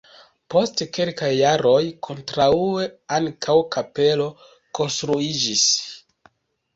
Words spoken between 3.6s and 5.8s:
kapelo konstruiĝis.